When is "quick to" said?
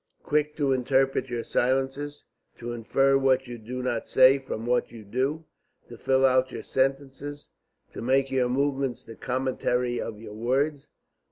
0.23-0.71